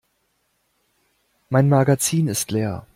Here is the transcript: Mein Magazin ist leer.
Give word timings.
Mein 1.51 1.69
Magazin 1.69 2.27
ist 2.27 2.49
leer. 2.49 2.87